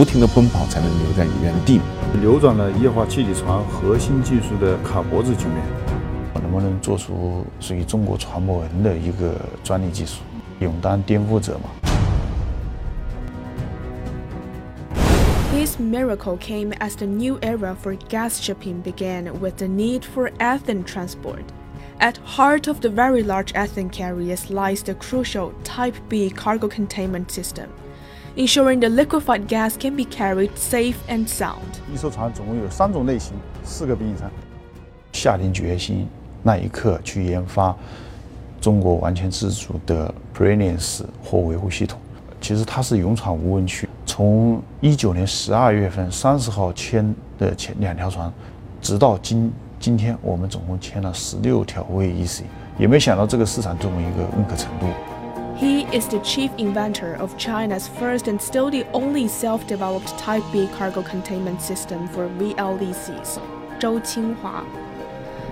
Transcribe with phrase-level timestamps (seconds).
[0.00, 1.78] 不停的奔跑才能留在原地。
[2.22, 5.56] 扭转了液化气体船核心技术的卡脖子局面，
[6.40, 10.22] 能不能做出属于中国船舶人的一个专利技术，
[10.60, 11.68] 勇当颠覆者嘛
[15.52, 20.82] ？This miracle came as the new era for gas shipping began with the need for ethane
[20.82, 21.44] transport.
[21.98, 27.30] At heart of the very large ethane carriers lies the crucial Type B cargo containment
[27.30, 27.68] system,
[28.36, 31.56] ensuring the liquefied gas can be carried safe and sound.
[31.92, 33.34] 一艘船总共有三种类型，
[33.64, 34.30] 四个避舱。
[35.12, 36.06] 下定决心
[36.42, 37.76] 那一刻去研发
[38.60, 41.98] 中国完全自主的 Brilliance 货维护系统，
[42.40, 43.88] 其实它是勇闯无人区。
[44.06, 48.32] 从一九年十二月份三十号签的前两条船，
[48.80, 52.42] 直到今今天，我们总共签了十六条 VEC，
[52.78, 54.86] 也没想到这个市场这么一个认可程度。
[55.60, 61.02] He is the chief inventor of China's first and still the only self-developed Type B cargo
[61.02, 63.38] containment system for VLECs,
[63.78, 64.64] Zhou Qinghua.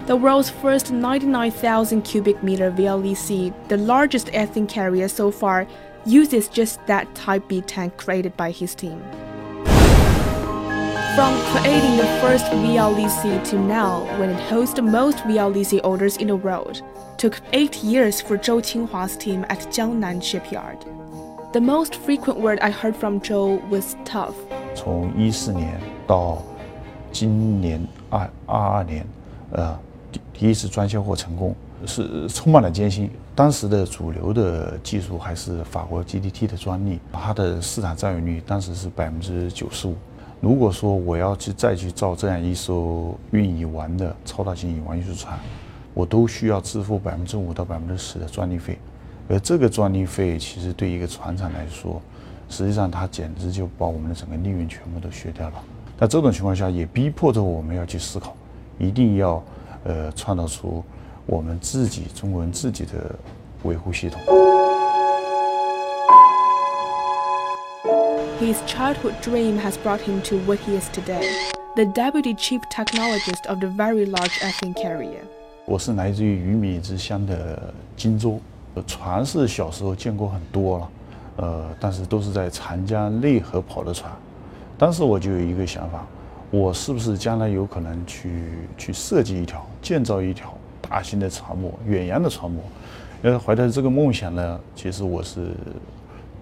[0.06, 5.66] The world's first 99,000 cubic meter VLEC, the largest ethane carrier so far,
[6.06, 9.04] uses just that Type B tank created by his team.
[11.17, 16.27] From creating the first VLEC to now, when it hosts the most VLEC orders in
[16.27, 16.83] the world,
[17.17, 20.77] took eight years for Zhou Qinghua's team at Jiangnan shipyard.
[21.51, 24.35] The most frequent word I heard from Zhou was tough.
[24.75, 26.43] 从一四年到
[27.11, 29.05] 今年二二二年，
[29.51, 29.77] 呃，
[30.11, 31.55] 第第一次专销货成功，
[31.87, 33.09] 是充满了艰辛。
[33.35, 39.95] 当时的主流的技术还是法国 GDT 的专利，它的市场占有率当时是百分之九十五。
[40.40, 45.38] 如果说我要去再去造这样一艘运乙烷的超大型乙烷运输船，
[45.94, 48.78] 我都需要支付百分之五到百分之十的专利费。
[49.28, 52.00] 而这个专利费其实对一个船厂来说，
[52.48, 55.54] 实际上它简直就把我们的整个利润全部都削掉了。
[55.98, 58.34] 那这种情况下，也逼迫着我们要去思考，
[58.78, 59.42] 一定要
[59.84, 60.84] 呃创造出。
[61.26, 63.14] 我们自己中国人自己的
[63.64, 64.18] 维护系统。
[68.40, 71.28] His childhood dream has brought him to what he is today,
[71.74, 75.24] the deputy chief technologist of the very large ethane carrier.
[75.66, 78.38] 我是来自于鱼米之乡的荆州，
[78.86, 80.88] 船是小时候见过很多了，
[81.38, 84.08] 呃，但是都是在长江内河跑的船。
[84.78, 86.06] 当时我就有一个想法，
[86.52, 88.44] 我是不是将来有可能去
[88.76, 90.56] 去设计一条、建造一条？
[90.80, 92.54] 大型的船舶，远洋的船舶，
[93.22, 95.50] 呃，怀着这个梦想呢，其实我是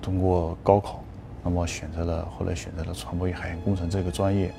[0.03, 1.03] 通过高考，
[1.47, 4.53] 那么选择了后来选择了船舶与海洋工程这个专业。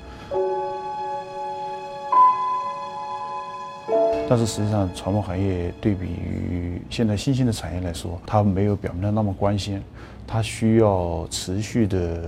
[4.26, 9.82] 但是实际上，船舶行业对比于现在新兴的产业来说，它没有表面的那么光鲜，
[10.26, 12.22] 它需要持续的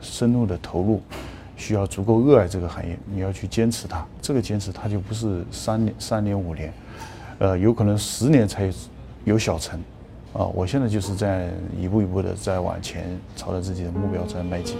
[0.00, 1.02] 深入的投入。
[1.56, 4.06] 需要足够热爱这个行业，你要去坚持它。
[4.22, 6.72] 这个坚持，它就不是三年、三年、五年，
[7.40, 8.72] 呃，有可能十年才
[9.24, 9.80] 有小成。
[10.34, 14.76] 啊，我现在就是在一步一步的在往前，朝着自己的目标在迈进。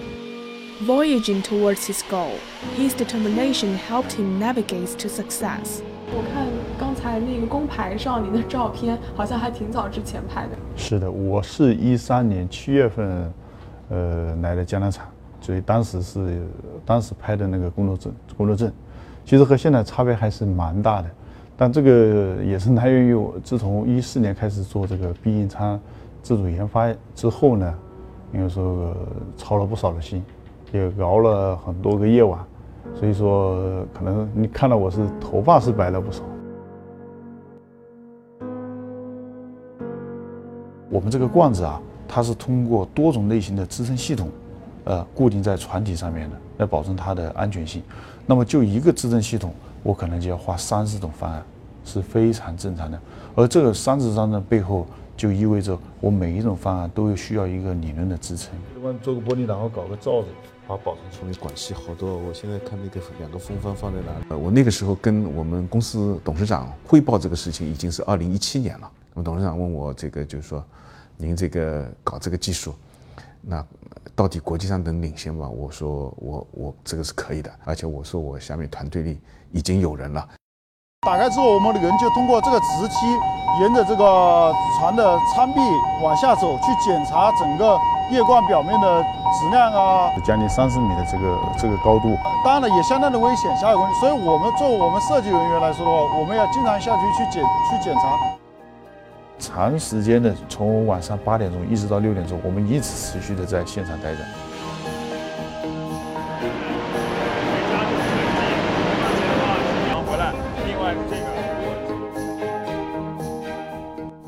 [0.87, 2.35] Voyaging towards his goal,
[2.77, 5.81] his determination helped him navigate to success.
[6.11, 6.47] 我看
[6.79, 10.51] 刚才那个工牌上你的照片，好像还挺早之前拍的。
[10.77, 13.33] 是的，我是一三年七月份，
[13.89, 15.07] 呃，来的江南厂。
[15.41, 16.43] 所以当时是
[16.85, 18.71] 当时拍的那个工作证，工作证，
[19.25, 21.09] 其实和现在差别还是蛮大的。
[21.61, 25.79] 但这个也是来源于我自从一四年开始做这个避孕舱
[26.23, 27.75] 自主研发之后呢，
[28.33, 28.95] 应该说
[29.37, 30.23] 操了不少的心，
[30.73, 32.39] 也熬了很多个夜晚。
[32.95, 36.23] 所以说，可能你看到我是头发是白了不少。
[40.89, 44.31] 我们这个罐子啊，它是通过多种类型的支撑系统。
[44.85, 47.83] 呃，固定在船体上面的，来保证它的安全性。
[48.25, 49.53] 那么就一个支撑系统，
[49.89, 51.43] 我可能就要画三十种方案，
[51.83, 53.01] 是非常正常的。
[53.35, 58.53] 而这个三十张的背后，就意味着我每一种方案都需要一个理论的支撑。
[59.01, 60.29] 做个玻璃，然后搞个罩子，
[60.67, 62.19] 把保存处理管系好多。
[62.19, 64.27] 我现在看那个两个风帆放在哪里？
[64.29, 68.91] 呃，我那个时候跟我们公司董事长汇报这个事情，已经是二零一七年了。
[69.15, 70.63] 那么董事长问我这个，就是说，
[71.17, 72.75] 您这个搞这个技术。
[73.41, 73.65] 那
[74.15, 75.49] 到底国际上能领先吗？
[75.49, 79.21] 我说我我这个是可以的，而且我说我下面团队里
[79.53, 80.27] 已经有人了。
[81.07, 83.07] 打开之后，我们的人就通过这个直梯，
[83.61, 85.61] 沿着这个船的舱壁
[86.03, 87.79] 往下走，去检查整个
[88.11, 93.95] 液罐表面的质量啊，将近三十米的这个这个高度，当然了也相当的危险，下有问题。
[94.01, 98.19] 所以我们作为我们设计人员来说的话，我们要经常下去去检去检查。
[99.39, 104.19] 长时间的，从晚上八点钟一直到六点钟，我们一直持续的在现场待着。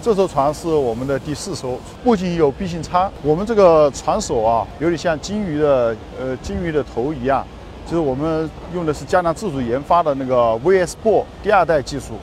[0.03, 7.47] 这艘船是我们的第四艘，不仅有避型舱，我们这个船首啊，有点像金鱼的呃金鱼的头一样，
[7.85, 12.15] 就是我们用的是江南自主研发的那个 VS 波第二代技术，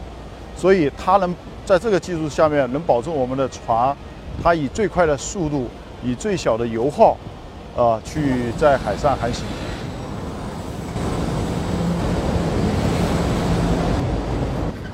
[0.55, 1.35] 所以它能。
[1.66, 3.96] 在这个技术下面能保证我们的船，
[4.42, 5.68] 它以最快的速度，
[6.04, 7.16] 以最小的油耗，
[7.76, 9.44] 啊，去在海上航行。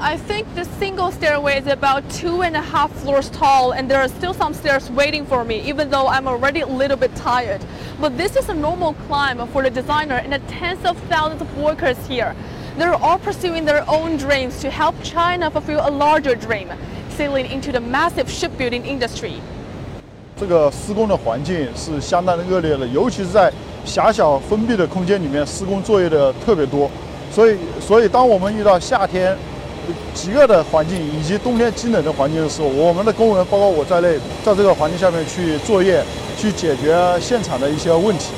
[0.01, 3.99] I think the single stairway is about two and a half floors tall and there
[3.99, 7.61] are still some stairs waiting for me even though I'm already a little bit tired.
[8.01, 11.49] But this is a normal climb for the designer and the tens of thousands of
[11.59, 12.35] workers here.
[12.78, 16.70] They're all pursuing their own dreams to help China fulfill a larger dream,
[17.16, 19.34] sailing into the massive shipbuilding industry.
[20.36, 23.54] 这个施工的环境是相当的恶劣的，尤其是在
[23.86, 26.90] 狭小封闭的空间里面，施工作业的特别多。
[27.32, 29.38] 所以，所以当我们遇到夏天
[30.16, 36.04] 极热的环境以及冬天极冷的环境的时候，我们的工人包括我在内，在这个环境下面去作业，
[36.36, 38.34] 去解决现场的一些问题。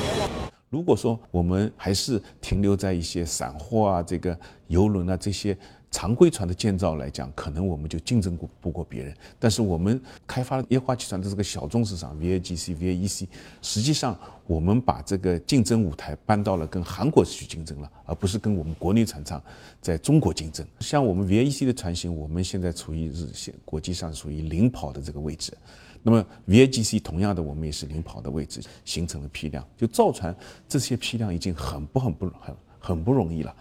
[0.68, 5.56] 如果说我们还是停留在一些散货啊、这个游轮啊这些
[5.92, 9.16] 常规船的建造来讲，可能我们就竞争过不过别人。
[9.38, 13.28] 但是我们开发液化气船的这个小众市场 VAGC、VAEC，
[13.62, 19.42] 实际上我们把这个竞争舞台搬到了跟韩国去竞争了，而不是跟我们国内船厂
[19.80, 20.66] 在中国竞争。
[20.80, 25.56] 像我们 VAEC 的船型，我们现在处于日线国际上属于领跑的这个位置。
[26.05, 29.63] 那么 VAGC 同样的，我们也是领跑的位置，形成了批量。
[29.77, 30.35] 就造船
[30.67, 33.53] 这些批量已经很不很不很很不容易了。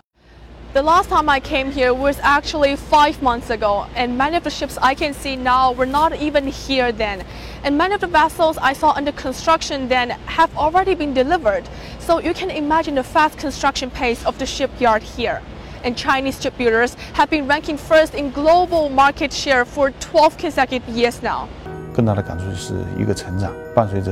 [0.73, 4.51] The last time I came here was actually five months ago, and many of the
[4.51, 7.25] ships I can see now were not even here then.
[7.65, 11.65] And many of the vessels I saw under construction then have already been delivered.
[11.99, 15.43] So you can imagine the fast construction pace of the shipyard here.
[15.83, 21.21] And Chinese shipbuilders have been ranking first in global market share for 12 consecutive years
[21.21, 21.49] now.
[21.96, 24.12] 更大的感触是一个成长，伴随着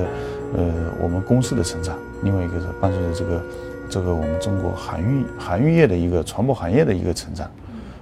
[0.56, 0.72] 呃
[1.02, 3.44] 我们公司的成长，另外一个是伴随着这个。
[3.90, 7.46] 这个我们中国航运航运业的一个船舶行业的一个成长，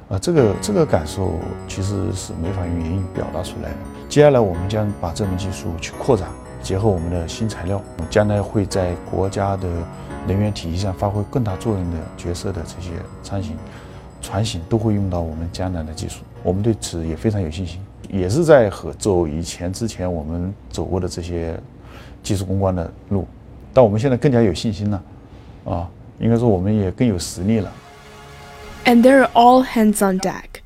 [0.07, 1.33] 啊，这个这个感受
[1.67, 3.75] 其实是没法用言语表达出来的。
[4.07, 6.29] 接下来我们将把这门技术去扩展，
[6.61, 9.67] 结合我们的新材料，将来会在国家的
[10.25, 12.91] 能源体系上发挥更大作用的角色的这些
[13.21, 13.57] 舱型、
[14.21, 16.21] 船型都会用到我们江南的技术。
[16.41, 21.57] 我们对此也非常有信心，也是在和走以前之前我们走过的这些
[22.21, 23.25] 技术攻关的路，
[23.73, 25.03] 但我们现在更加有信心了。
[25.63, 27.71] 啊，应该说我们也更有实力了。
[28.83, 30.60] And they're all hands on deck.